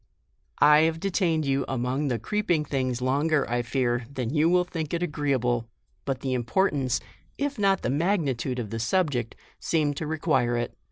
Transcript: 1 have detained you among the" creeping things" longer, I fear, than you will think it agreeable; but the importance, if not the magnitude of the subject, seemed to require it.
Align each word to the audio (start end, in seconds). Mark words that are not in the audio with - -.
1 0.57 0.85
have 0.85 0.99
detained 0.99 1.45
you 1.45 1.63
among 1.67 2.07
the" 2.07 2.17
creeping 2.27 2.65
things" 2.65 3.03
longer, 3.03 3.47
I 3.47 3.61
fear, 3.61 4.07
than 4.11 4.33
you 4.33 4.49
will 4.49 4.63
think 4.63 4.95
it 4.95 5.03
agreeable; 5.03 5.69
but 6.05 6.21
the 6.21 6.33
importance, 6.33 6.99
if 7.37 7.59
not 7.59 7.83
the 7.83 7.91
magnitude 7.91 8.57
of 8.57 8.71
the 8.71 8.79
subject, 8.79 9.35
seemed 9.59 9.95
to 9.97 10.07
require 10.07 10.57
it. 10.57 10.75